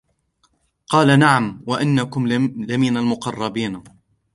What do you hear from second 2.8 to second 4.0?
الْمُقَرَّبِينَ